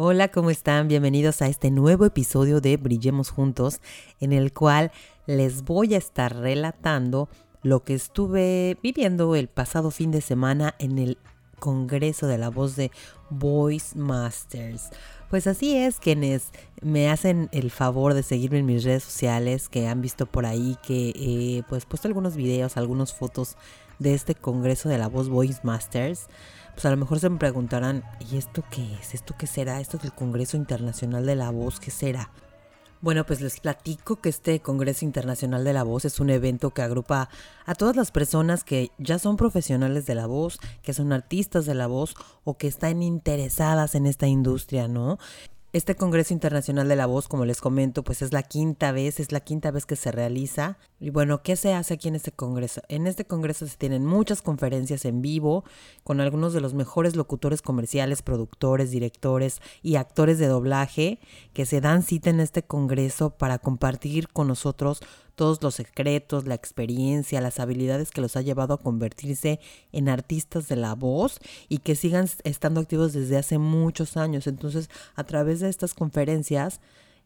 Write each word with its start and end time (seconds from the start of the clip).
Hola, 0.00 0.28
¿cómo 0.28 0.50
están? 0.50 0.86
Bienvenidos 0.86 1.42
a 1.42 1.48
este 1.48 1.72
nuevo 1.72 2.04
episodio 2.04 2.60
de 2.60 2.76
Brillemos 2.76 3.30
Juntos, 3.30 3.80
en 4.20 4.32
el 4.32 4.52
cual 4.52 4.92
les 5.26 5.64
voy 5.64 5.92
a 5.94 5.98
estar 5.98 6.36
relatando 6.36 7.28
lo 7.64 7.82
que 7.82 7.94
estuve 7.94 8.78
viviendo 8.80 9.34
el 9.34 9.48
pasado 9.48 9.90
fin 9.90 10.12
de 10.12 10.20
semana 10.20 10.76
en 10.78 10.98
el 10.98 11.18
Congreso 11.58 12.28
de 12.28 12.38
la 12.38 12.48
Voz 12.48 12.76
de 12.76 12.92
Voice 13.28 13.98
Masters. 13.98 14.90
Pues 15.30 15.48
así 15.48 15.76
es, 15.76 15.98
quienes 15.98 16.52
me 16.80 17.10
hacen 17.10 17.48
el 17.50 17.72
favor 17.72 18.14
de 18.14 18.22
seguirme 18.22 18.60
en 18.60 18.66
mis 18.66 18.84
redes 18.84 19.02
sociales, 19.02 19.68
que 19.68 19.88
han 19.88 20.00
visto 20.00 20.26
por 20.26 20.46
ahí 20.46 20.76
que 20.80 21.08
he 21.16 21.64
pues 21.68 21.86
puesto 21.86 22.06
algunos 22.06 22.36
videos, 22.36 22.76
algunas 22.76 23.12
fotos 23.12 23.56
de 23.98 24.14
este 24.14 24.34
Congreso 24.34 24.88
de 24.88 24.98
la 24.98 25.08
Voz 25.08 25.28
Voice 25.28 25.60
Masters 25.62 26.28
pues 26.78 26.86
a 26.86 26.90
lo 26.90 26.96
mejor 26.96 27.18
se 27.18 27.28
me 27.28 27.38
preguntarán, 27.38 28.04
¿y 28.30 28.36
esto 28.36 28.62
qué 28.70 28.94
es? 29.00 29.12
¿Esto 29.12 29.34
qué 29.36 29.48
será? 29.48 29.80
¿Esto 29.80 29.98
del 29.98 30.12
Congreso 30.12 30.56
Internacional 30.56 31.26
de 31.26 31.34
la 31.34 31.50
Voz 31.50 31.80
qué 31.80 31.90
será? 31.90 32.30
Bueno, 33.00 33.26
pues 33.26 33.40
les 33.40 33.58
platico 33.58 34.20
que 34.20 34.28
este 34.28 34.60
Congreso 34.60 35.04
Internacional 35.04 35.64
de 35.64 35.72
la 35.72 35.82
Voz 35.82 36.04
es 36.04 36.20
un 36.20 36.30
evento 36.30 36.70
que 36.70 36.82
agrupa 36.82 37.30
a 37.66 37.74
todas 37.74 37.96
las 37.96 38.12
personas 38.12 38.62
que 38.62 38.92
ya 38.96 39.18
son 39.18 39.36
profesionales 39.36 40.06
de 40.06 40.14
la 40.14 40.26
voz, 40.26 40.60
que 40.82 40.92
son 40.94 41.12
artistas 41.12 41.66
de 41.66 41.74
la 41.74 41.88
voz 41.88 42.14
o 42.44 42.56
que 42.56 42.68
están 42.68 43.02
interesadas 43.02 43.96
en 43.96 44.06
esta 44.06 44.28
industria, 44.28 44.86
¿no? 44.86 45.18
Este 45.74 45.96
Congreso 45.96 46.32
Internacional 46.32 46.88
de 46.88 46.96
la 46.96 47.04
Voz, 47.04 47.28
como 47.28 47.44
les 47.44 47.60
comento, 47.60 48.02
pues 48.02 48.22
es 48.22 48.32
la 48.32 48.42
quinta 48.42 48.90
vez, 48.90 49.20
es 49.20 49.32
la 49.32 49.40
quinta 49.40 49.70
vez 49.70 49.84
que 49.84 49.96
se 49.96 50.10
realiza. 50.10 50.78
Y 50.98 51.10
bueno, 51.10 51.42
¿qué 51.42 51.56
se 51.56 51.74
hace 51.74 51.92
aquí 51.92 52.08
en 52.08 52.14
este 52.14 52.32
Congreso? 52.32 52.80
En 52.88 53.06
este 53.06 53.26
Congreso 53.26 53.66
se 53.66 53.76
tienen 53.76 54.06
muchas 54.06 54.40
conferencias 54.40 55.04
en 55.04 55.20
vivo 55.20 55.64
con 56.04 56.22
algunos 56.22 56.54
de 56.54 56.62
los 56.62 56.72
mejores 56.72 57.16
locutores 57.16 57.60
comerciales, 57.60 58.22
productores, 58.22 58.90
directores 58.90 59.60
y 59.82 59.96
actores 59.96 60.38
de 60.38 60.46
doblaje 60.46 61.20
que 61.52 61.66
se 61.66 61.82
dan 61.82 62.02
cita 62.02 62.30
en 62.30 62.40
este 62.40 62.62
Congreso 62.62 63.36
para 63.36 63.58
compartir 63.58 64.28
con 64.28 64.48
nosotros 64.48 65.02
todos 65.38 65.62
los 65.62 65.76
secretos, 65.76 66.48
la 66.48 66.56
experiencia, 66.56 67.40
las 67.40 67.60
habilidades 67.60 68.10
que 68.10 68.20
los 68.20 68.36
ha 68.36 68.42
llevado 68.42 68.74
a 68.74 68.82
convertirse 68.82 69.60
en 69.92 70.08
artistas 70.08 70.66
de 70.66 70.74
la 70.74 70.96
voz 70.96 71.38
y 71.68 71.78
que 71.78 71.94
sigan 71.94 72.28
estando 72.42 72.80
activos 72.80 73.12
desde 73.12 73.36
hace 73.38 73.56
muchos 73.56 74.16
años. 74.16 74.48
Entonces, 74.48 74.90
a 75.14 75.22
través 75.22 75.60
de 75.60 75.68
estas 75.68 75.94
conferencias, 75.94 76.80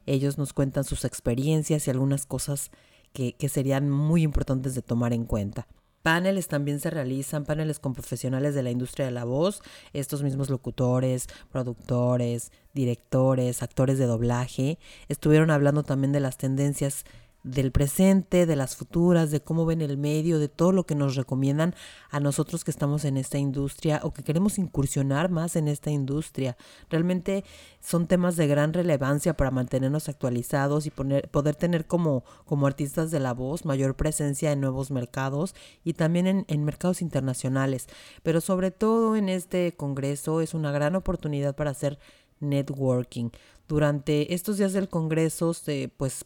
ellos 0.04 0.36
nos 0.36 0.52
cuentan 0.52 0.84
sus 0.84 1.06
experiencias 1.06 1.86
y 1.86 1.90
algunas 1.90 2.26
cosas 2.26 2.70
que, 3.14 3.32
que 3.32 3.48
serían 3.48 3.88
muy 3.88 4.22
importantes 4.22 4.74
de 4.74 4.82
tomar 4.82 5.14
en 5.14 5.24
cuenta. 5.24 5.66
Paneles 6.02 6.48
también 6.48 6.80
se 6.80 6.90
realizan, 6.90 7.44
paneles 7.46 7.78
con 7.78 7.94
profesionales 7.94 8.54
de 8.54 8.62
la 8.62 8.72
industria 8.72 9.06
de 9.06 9.12
la 9.12 9.24
voz, 9.24 9.62
estos 9.94 10.22
mismos 10.22 10.50
locutores, 10.50 11.28
productores, 11.50 12.52
directores, 12.74 13.62
actores 13.62 13.98
de 13.98 14.06
doblaje, 14.06 14.78
estuvieron 15.08 15.50
hablando 15.50 15.82
también 15.82 16.12
de 16.12 16.20
las 16.20 16.36
tendencias 16.36 17.04
del 17.44 17.72
presente, 17.72 18.46
de 18.46 18.56
las 18.56 18.76
futuras, 18.76 19.30
de 19.30 19.40
cómo 19.40 19.66
ven 19.66 19.82
el 19.82 19.98
medio, 19.98 20.38
de 20.38 20.48
todo 20.48 20.72
lo 20.72 20.84
que 20.84 20.94
nos 20.94 21.16
recomiendan 21.16 21.74
a 22.10 22.20
nosotros 22.20 22.64
que 22.64 22.70
estamos 22.70 23.04
en 23.04 23.16
esta 23.16 23.38
industria 23.38 24.00
o 24.04 24.12
que 24.12 24.22
queremos 24.22 24.58
incursionar 24.58 25.30
más 25.30 25.56
en 25.56 25.68
esta 25.68 25.90
industria. 25.90 26.56
Realmente 26.88 27.44
son 27.80 28.06
temas 28.06 28.36
de 28.36 28.46
gran 28.46 28.72
relevancia 28.72 29.36
para 29.36 29.50
mantenernos 29.50 30.08
actualizados 30.08 30.86
y 30.86 30.90
poner, 30.90 31.28
poder 31.30 31.56
tener 31.56 31.86
como, 31.86 32.24
como 32.44 32.66
artistas 32.66 33.10
de 33.10 33.20
la 33.20 33.34
voz 33.34 33.64
mayor 33.64 33.96
presencia 33.96 34.52
en 34.52 34.60
nuevos 34.60 34.90
mercados 34.90 35.54
y 35.84 35.94
también 35.94 36.44
en, 36.46 36.64
mercados 36.64 37.02
internacionales. 37.02 37.88
Pero 38.22 38.40
sobre 38.40 38.70
todo 38.70 39.16
en 39.16 39.28
este 39.28 39.72
congreso 39.72 40.40
es 40.40 40.54
una 40.54 40.70
gran 40.70 40.94
oportunidad 40.94 41.56
para 41.56 41.70
hacer 41.70 41.98
networking. 42.40 43.30
Durante 43.68 44.34
estos 44.34 44.58
días 44.58 44.72
del 44.72 44.88
Congreso, 44.88 45.54
pues 45.96 46.24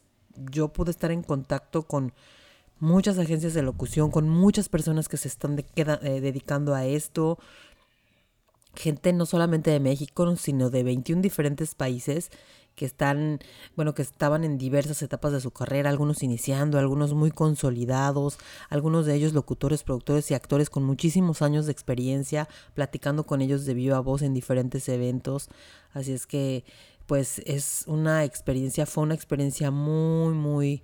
yo 0.51 0.69
pude 0.69 0.91
estar 0.91 1.11
en 1.11 1.23
contacto 1.23 1.83
con 1.83 2.13
muchas 2.79 3.19
agencias 3.19 3.55
de 3.55 3.63
locución, 3.63 4.11
con 4.11 4.29
muchas 4.29 4.69
personas 4.69 5.09
que 5.09 5.17
se 5.17 5.29
están 5.29 5.59
eh, 5.59 6.21
dedicando 6.21 6.75
a 6.75 6.85
esto, 6.85 7.39
gente 8.75 9.13
no 9.13 9.27
solamente 9.27 9.71
de 9.71 9.81
México, 9.81 10.37
sino 10.37 10.71
de 10.71 10.83
21 10.83 11.23
diferentes 11.23 11.75
países 11.75 12.31
que 12.77 12.85
están, 12.85 13.41
bueno, 13.75 13.95
que 13.95 14.03
estaban 14.03 14.45
en 14.45 14.59
diversas 14.59 15.03
etapas 15.03 15.33
de 15.33 15.41
su 15.41 15.51
carrera, 15.51 15.89
algunos 15.89 16.23
iniciando, 16.23 16.79
algunos 16.79 17.15
muy 17.15 17.31
consolidados, 17.31 18.39
algunos 18.69 19.07
de 19.07 19.15
ellos 19.15 19.33
locutores, 19.33 19.83
productores 19.83 20.31
y 20.31 20.35
actores 20.35 20.69
con 20.69 20.85
muchísimos 20.85 21.41
años 21.41 21.65
de 21.65 21.73
experiencia, 21.73 22.49
platicando 22.75 23.25
con 23.25 23.41
ellos 23.41 23.65
de 23.65 23.73
viva 23.73 23.99
voz 24.01 24.21
en 24.21 24.35
diferentes 24.35 24.89
eventos. 24.91 25.49
Así 25.95 26.13
es 26.13 26.27
que 26.27 26.65
pues 27.07 27.41
es 27.47 27.85
una 27.87 28.25
experiencia, 28.25 28.87
fue 28.87 29.05
una 29.05 29.15
experiencia 29.15 29.71
muy, 29.71 30.35
muy, 30.35 30.83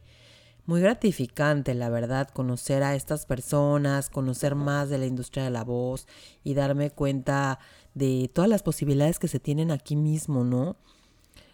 muy 0.67 0.81
gratificante, 0.81 1.75
la 1.75 1.91
verdad, 1.91 2.29
conocer 2.29 2.83
a 2.83 2.95
estas 2.95 3.27
personas, 3.27 4.09
conocer 4.09 4.55
más 4.55 4.89
de 4.89 4.99
la 4.99 5.07
industria 5.07 5.45
de 5.45 5.51
la 5.51 5.65
voz 5.65 6.07
y 6.45 6.55
darme 6.55 6.91
cuenta 6.91 7.59
de 7.95 8.31
todas 8.33 8.49
las 8.49 8.63
posibilidades 8.63 9.19
que 9.19 9.29
se 9.29 9.41
tienen 9.41 9.71
aquí 9.71 9.97
mismo, 9.97 10.45
¿no? 10.45 10.77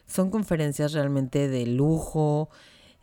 Son 0.06 0.30
conferencias 0.30 0.92
realmente 0.92 1.48
de 1.48 1.66
lujo, 1.66 2.50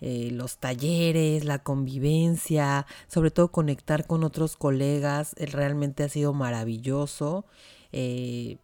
eh, 0.02 0.30
los 0.32 0.58
talleres, 0.58 1.46
la 1.46 1.60
convivencia, 1.60 2.86
sobre 3.08 3.32
todo 3.32 3.52
conectar 3.52 4.06
con 4.06 4.24
otros 4.24 4.58
colegas, 4.58 5.34
eh, 5.38 5.46
realmente 5.46 6.04
ha 6.04 6.10
sido 6.10 6.34
maravilloso. 6.34 7.46
Eh, 7.92 8.58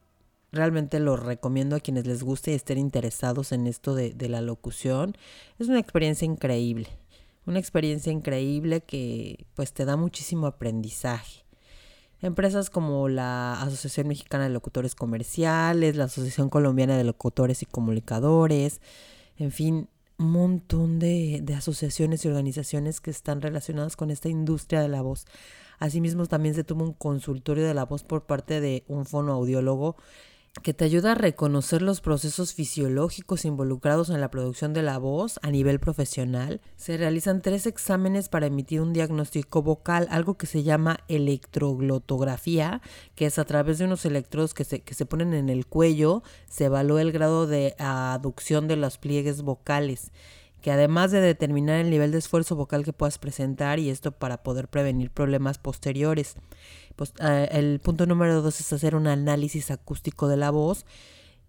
Realmente 0.51 0.99
lo 0.99 1.15
recomiendo 1.15 1.75
a 1.75 1.79
quienes 1.79 2.05
les 2.05 2.23
guste 2.23 2.51
y 2.51 2.55
estén 2.55 2.77
interesados 2.77 3.53
en 3.53 3.67
esto 3.67 3.95
de, 3.95 4.11
de 4.11 4.27
la 4.27 4.41
locución. 4.41 5.15
Es 5.59 5.69
una 5.69 5.79
experiencia 5.79 6.25
increíble, 6.25 6.89
una 7.45 7.59
experiencia 7.59 8.11
increíble 8.11 8.81
que 8.81 9.45
pues 9.55 9.71
te 9.71 9.85
da 9.85 9.95
muchísimo 9.95 10.47
aprendizaje. 10.47 11.45
Empresas 12.21 12.69
como 12.69 13.09
la 13.09 13.59
Asociación 13.61 14.07
Mexicana 14.07 14.43
de 14.43 14.51
Locutores 14.51 14.93
Comerciales, 14.93 15.95
la 15.95 16.03
Asociación 16.03 16.49
Colombiana 16.49 16.95
de 16.95 17.03
Locutores 17.03 17.63
y 17.63 17.65
Comunicadores, 17.65 18.79
en 19.37 19.51
fin, 19.51 19.87
un 20.19 20.31
montón 20.31 20.99
de, 20.99 21.39
de, 21.41 21.55
asociaciones 21.55 22.23
y 22.23 22.27
organizaciones 22.27 23.01
que 23.01 23.09
están 23.09 23.41
relacionadas 23.41 23.95
con 23.95 24.11
esta 24.11 24.29
industria 24.29 24.81
de 24.81 24.89
la 24.89 25.01
voz. 25.01 25.25
Asimismo, 25.79 26.27
también 26.27 26.53
se 26.53 26.63
tuvo 26.63 26.83
un 26.83 26.93
consultorio 26.93 27.65
de 27.65 27.73
la 27.73 27.85
voz 27.85 28.03
por 28.03 28.27
parte 28.27 28.61
de 28.61 28.83
un 28.87 29.07
fonoaudiólogo 29.07 29.95
que 30.63 30.73
te 30.73 30.83
ayuda 30.83 31.13
a 31.13 31.15
reconocer 31.15 31.81
los 31.81 32.01
procesos 32.01 32.53
fisiológicos 32.53 33.45
involucrados 33.45 34.09
en 34.09 34.19
la 34.19 34.29
producción 34.29 34.73
de 34.73 34.83
la 34.83 34.97
voz 34.97 35.39
a 35.43 35.49
nivel 35.49 35.79
profesional. 35.79 36.59
Se 36.75 36.97
realizan 36.97 37.41
tres 37.41 37.65
exámenes 37.65 38.27
para 38.27 38.47
emitir 38.47 38.81
un 38.81 38.91
diagnóstico 38.91 39.63
vocal, 39.63 40.07
algo 40.11 40.37
que 40.37 40.47
se 40.47 40.63
llama 40.63 40.99
electroglotografía, 41.07 42.81
que 43.15 43.27
es 43.27 43.39
a 43.39 43.45
través 43.45 43.79
de 43.79 43.85
unos 43.85 44.05
electrodos 44.05 44.53
que 44.53 44.65
se, 44.65 44.81
que 44.81 44.93
se 44.93 45.05
ponen 45.05 45.33
en 45.33 45.49
el 45.49 45.65
cuello, 45.65 46.21
se 46.49 46.65
evalúa 46.65 47.01
el 47.01 47.13
grado 47.13 47.47
de 47.47 47.73
aducción 47.79 48.67
de 48.67 48.75
los 48.75 48.97
pliegues 48.97 49.43
vocales 49.43 50.11
que 50.61 50.71
además 50.71 51.11
de 51.11 51.21
determinar 51.21 51.79
el 51.79 51.89
nivel 51.89 52.11
de 52.11 52.19
esfuerzo 52.19 52.55
vocal 52.55 52.85
que 52.85 52.93
puedas 52.93 53.17
presentar 53.17 53.79
y 53.79 53.89
esto 53.89 54.11
para 54.11 54.43
poder 54.43 54.67
prevenir 54.67 55.09
problemas 55.09 55.57
posteriores. 55.57 56.35
Pues, 56.95 57.13
eh, 57.19 57.49
el 57.51 57.79
punto 57.79 58.05
número 58.05 58.41
dos 58.41 58.59
es 58.59 58.73
hacer 58.73 58.95
un 58.95 59.07
análisis 59.07 59.71
acústico 59.71 60.27
de 60.27 60.37
la 60.37 60.51
voz. 60.51 60.85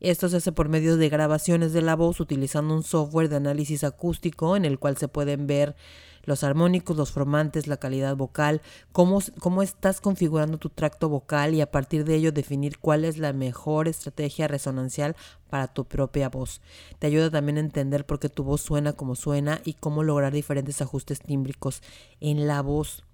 Esto 0.01 0.29
se 0.29 0.39
hace 0.39 0.51
por 0.51 0.69
medio 0.69 0.97
de 0.97 1.09
grabaciones 1.09 1.73
de 1.73 1.81
la 1.81 1.95
voz 1.95 2.19
utilizando 2.19 2.75
un 2.75 2.83
software 2.83 3.29
de 3.29 3.37
análisis 3.37 3.85
acústico 3.85 4.57
en 4.57 4.65
el 4.65 4.81
cual 4.81 4.97
se 4.97 5.07
pueden 5.07 5.47
ver 5.47 5.77
los 6.25 6.45
armónicos, 6.45 6.97
los 6.97 7.13
formantes, 7.13 7.67
la 7.67 7.77
calidad 7.77 8.17
vocal, 8.17 8.63
cómo, 8.93 9.21
cómo 9.39 9.63
estás 9.63 10.01
configurando 10.01 10.59
tu 10.59 10.71
tracto 10.71 11.09
vocal 11.09 11.55
y 11.55 11.61
a 11.61 11.71
partir 11.71 12.05
de 12.05 12.17
ello 12.17 12.33
definir 12.33 12.79
cuál 12.79 13.05
es 13.05 13.19
la 13.19 13.33
mejor 13.33 13.89
estrategia 13.89 14.49
resonancial 14.49 15.17
para 15.49 15.69
tu 15.69 15.85
propia 15.85 16.29
voz. 16.29 16.61
Te 16.99 17.07
ayuda 17.07 17.31
también 17.31 17.59
a 17.59 17.61
entender 17.61 18.07
por 18.07 18.19
qué 18.19 18.29
tu 18.29 18.45
voz 18.45 18.61
suena 18.61 18.95
como 18.95 19.15
suena 19.15 19.61
y 19.65 19.75
cómo 19.75 20.03
lograr 20.03 20.33
diferentes 20.33 20.81
ajustes 20.83 21.21
tímbricos 21.21 21.81
en 22.21 22.47
la 22.47 22.61
voz. 22.63 23.05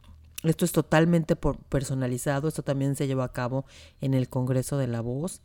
Esto 0.44 0.64
es 0.64 0.72
totalmente 0.72 1.34
personalizado, 1.36 2.46
esto 2.48 2.62
también 2.62 2.94
se 2.94 3.06
lleva 3.08 3.24
a 3.24 3.32
cabo 3.32 3.64
en 4.00 4.14
el 4.14 4.28
Congreso 4.28 4.78
de 4.78 4.86
la 4.86 5.00
Voz 5.00 5.42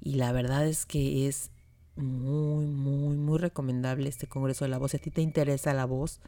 y 0.00 0.14
la 0.14 0.32
verdad 0.32 0.66
es 0.66 0.86
que 0.86 1.28
es 1.28 1.50
muy, 1.96 2.66
muy, 2.66 3.16
muy 3.16 3.38
recomendable 3.38 4.08
este 4.08 4.26
Congreso 4.26 4.64
de 4.64 4.70
la 4.70 4.78
Voz. 4.78 4.92
Si 4.92 4.96
a 4.96 5.00
ti 5.00 5.10
te 5.10 5.20
interesa 5.20 5.74
la 5.74 5.84
voz, 5.84 6.20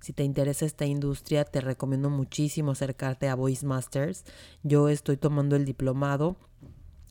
Si 0.00 0.12
te 0.12 0.22
interesa 0.22 0.64
esta 0.64 0.86
industria, 0.86 1.44
te 1.44 1.60
recomiendo 1.60 2.08
muchísimo 2.08 2.70
acercarte 2.70 3.28
a 3.28 3.34
Voice 3.34 3.66
Masters. 3.66 4.24
Yo 4.62 4.88
estoy 4.88 5.16
tomando 5.16 5.56
el 5.56 5.64
diplomado 5.64 6.36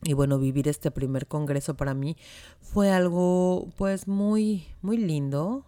y 0.04 0.14
bueno, 0.14 0.38
vivir 0.38 0.68
este 0.68 0.90
primer 0.90 1.26
congreso 1.26 1.76
para 1.76 1.92
mí 1.92 2.16
fue 2.62 2.90
algo 2.90 3.68
pues 3.76 4.08
muy 4.08 4.66
muy 4.80 4.96
lindo. 4.96 5.66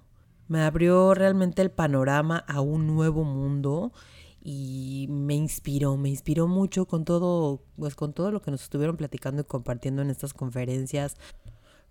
Me 0.49 0.63
abrió 0.63 1.15
realmente 1.15 1.63
el 1.63 1.71
panorama 1.71 2.39
a 2.49 2.61
un 2.61 2.87
nuevo 2.87 3.25
mundo 3.25 3.93
y 4.43 5.07
me 5.11 5.35
inspiró, 5.35 5.97
me 5.97 6.09
inspiró 6.09 6.47
mucho 6.47 6.87
con 6.87 7.05
todo, 7.05 7.63
pues 7.79 7.95
con 7.95 8.13
todo 8.13 8.31
lo 8.31 8.41
que 8.41 8.51
nos 8.51 8.63
estuvieron 8.63 8.97
platicando 8.97 9.43
y 9.43 9.45
compartiendo 9.45 10.03
en 10.03 10.11
estas 10.11 10.33
conferencias. 10.33 11.17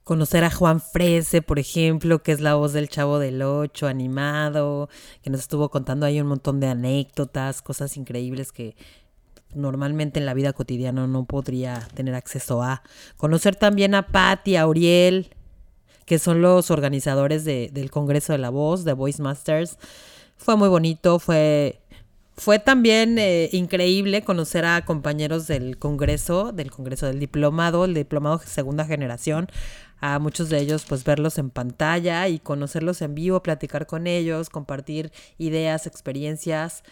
Conocer 0.04 0.44
a 0.44 0.50
Juan 0.50 0.82
Frese, 0.82 1.44
por 1.44 1.60
ejemplo, 1.60 2.24
que 2.24 2.32
es 2.32 2.40
la 2.40 2.56
voz 2.56 2.74
del 2.74 2.90
Chavo 2.90 3.20
del 3.20 3.42
Ocho, 3.44 3.88
animado, 3.88 4.90
que 5.22 5.30
nos 5.30 5.42
estuvo 5.42 5.70
contando 5.70 6.06
ahí 6.06 6.20
un 6.20 6.28
montón 6.28 6.60
de 6.60 6.68
anécdotas, 6.68 7.62
cosas 7.62 7.96
increíbles 7.98 8.52
que 8.52 8.76
normalmente 9.54 10.20
en 10.20 10.26
la 10.26 10.34
vida 10.34 10.54
cotidiana 10.54 11.06
no 11.06 11.26
podría 11.26 11.88
tener 11.94 12.16
acceso 12.16 12.64
a. 12.64 12.82
Conocer 13.18 13.56
también 13.56 13.94
a 13.94 14.08
Patti, 14.08 14.56
a 14.56 14.62
Auriel, 14.62 15.36
que 16.06 16.18
son 16.18 16.42
los 16.42 16.72
organizadores 16.72 17.46
del 17.46 17.92
Congreso 17.92 18.34
de 18.34 18.40
la 18.40 18.50
Voz, 18.50 18.84
de 18.86 18.94
Voice 18.94 19.22
Masters. 19.22 19.78
Fue 20.38 20.56
muy 20.56 20.70
bonito, 20.70 21.20
fue 21.20 21.79
fue 22.40 22.58
también 22.58 23.20
eh, 23.20 23.50
increíble 23.52 24.24
conocer 24.24 24.64
a 24.64 24.86
compañeros 24.86 25.46
del 25.46 25.78
Congreso, 25.78 26.54
del 26.54 26.72
Congreso 26.72 27.06
del 27.06 27.20
Diplomado, 27.20 27.84
el 27.84 27.94
Diplomado 27.94 28.40
Segunda 28.40 28.86
Generación, 28.86 29.48
a 30.00 30.20
muchos 30.20 30.48
de 30.48 30.60
ellos 30.60 30.86
pues 30.88 31.04
verlos 31.04 31.38
en 31.38 31.50
pantalla 31.50 32.30
y 32.30 32.40
conocerlos 32.40 33.02
en 33.02 33.14
vivo, 33.14 33.44
platicar 33.44 33.88
con 33.88 34.08
ellos, 34.08 34.50
compartir 34.50 35.12
ideas, 35.38 35.86
experiencias. 35.86 36.84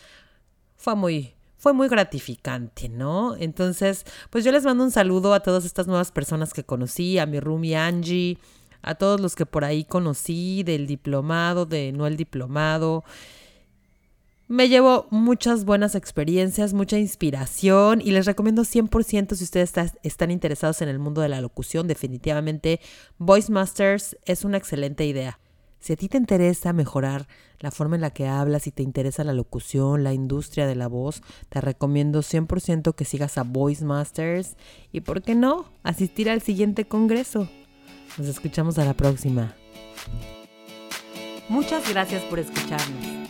Fue 0.76 0.96
muy, 0.96 1.34
fue 1.58 1.72
muy 1.72 1.88
gratificante, 1.88 2.90
¿no? 2.90 3.38
Entonces, 3.38 4.06
pues 4.30 4.44
yo 4.44 4.52
les 4.52 4.66
mando 4.66 4.84
un 4.84 4.92
saludo 4.92 5.34
a 5.34 5.40
todas 5.40 5.64
estas 5.64 5.88
nuevas 5.88 6.12
personas 6.12 6.54
que 6.54 6.66
conocí, 6.66 7.20
a 7.20 7.26
mi 7.26 7.40
roomie 7.40 7.78
Angie, 7.78 8.38
a 8.82 8.96
todos 8.96 9.22
los 9.22 9.34
que 9.34 9.46
por 9.46 9.64
ahí 9.64 9.86
conocí 9.86 10.64
del 10.64 10.88
diplomado, 10.88 11.66
de 11.66 11.94
no 11.94 12.06
el 12.06 12.18
diplomado. 12.18 13.06
Me 14.50 14.70
llevo 14.70 15.08
muchas 15.10 15.66
buenas 15.66 15.94
experiencias, 15.94 16.74
mucha 16.74 16.98
inspiración 16.98 18.00
y 18.00 18.12
les 18.12 18.26
recomiendo 18.26 18.62
100% 18.62 19.36
si 19.36 19.44
ustedes 19.44 19.74
están 20.04 20.32
interesados 20.32 20.82
en 20.82 20.88
el 20.88 21.00
mundo 21.00 21.20
de 21.20 21.28
la 21.28 21.42
locución, 21.42 21.86
definitivamente 21.86 22.80
Voice 23.18 23.52
Masters 23.52 24.18
es 24.24 24.46
una 24.46 24.56
excelente 24.56 25.06
idea. 25.06 25.38
Si 25.82 25.92
a 25.92 25.96
ti 25.98 26.08
te 26.08 26.18
interesa 26.18 26.72
mejorar 26.72 27.28
la 27.60 27.72
forma 27.72 27.96
en 27.96 28.02
la 28.02 28.12
que 28.12 28.26
hablas, 28.28 28.68
y 28.68 28.72
te 28.72 28.84
interesa 28.84 29.26
la 29.26 29.34
locución, 29.34 30.06
la 30.06 30.14
industria 30.14 30.66
de 30.66 30.76
la 30.76 30.88
voz, 30.88 31.22
te 31.50 31.60
recomiendo 31.60 32.22
100% 32.22 32.96
que 32.96 33.04
sigas 33.06 33.38
a 33.38 33.44
Voice 33.44 33.84
Masters 33.84 34.56
y, 34.94 35.02
¿por 35.02 35.24
qué 35.24 35.36
no?, 35.36 35.66
asistir 35.84 36.30
al 36.30 36.42
siguiente 36.42 36.88
congreso. 36.88 37.50
Nos 38.18 38.28
escuchamos 38.28 38.80
a 38.80 38.86
la 38.86 38.94
próxima. 38.96 39.56
Muchas 41.50 41.88
gracias 41.90 42.24
por 42.24 42.40
escucharnos. 42.40 43.30